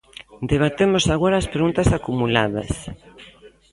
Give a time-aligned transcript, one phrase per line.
[0.51, 2.73] Debatemos agora as preguntas acumuladas.